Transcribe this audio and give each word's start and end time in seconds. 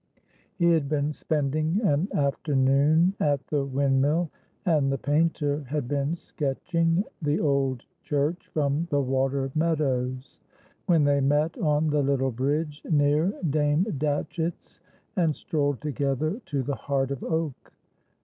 He 0.55 0.71
had 0.71 0.89
been 0.89 1.11
spending 1.11 1.79
an 1.83 2.07
afternoon 2.15 3.13
at 3.19 3.45
the 3.45 3.63
windmill, 3.63 4.31
and 4.65 4.91
the 4.91 4.97
painter 4.97 5.63
had 5.69 5.87
been 5.87 6.15
sketching 6.15 7.03
the 7.21 7.39
old 7.39 7.83
church 8.01 8.49
from 8.51 8.87
the 8.89 8.99
water 8.99 9.51
meadows, 9.53 10.41
when 10.87 11.03
they 11.03 11.21
met 11.21 11.55
on 11.59 11.91
the 11.91 12.01
little 12.01 12.31
bridge 12.31 12.81
near 12.89 13.31
Dame 13.47 13.83
Datchett's, 13.99 14.79
and 15.15 15.35
strolled 15.35 15.81
together 15.81 16.41
to 16.47 16.63
the 16.63 16.73
Heart 16.75 17.11
of 17.11 17.23
Oak. 17.23 17.71